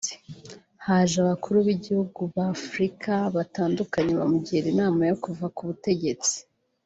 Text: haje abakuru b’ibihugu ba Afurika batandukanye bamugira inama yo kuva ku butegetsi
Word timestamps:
haje 0.85 1.15
abakuru 1.23 1.57
b’ibihugu 1.65 2.21
ba 2.35 2.45
Afurika 2.55 3.11
batandukanye 3.35 4.11
bamugira 4.19 4.65
inama 4.73 5.01
yo 5.09 5.15
kuva 5.23 5.45
ku 5.55 5.61
butegetsi 5.69 6.35